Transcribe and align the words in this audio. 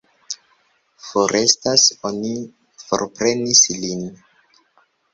Forestas, 1.07 1.85
oni 2.13 2.33
forprenis 2.87 3.65
lin. 3.87 4.07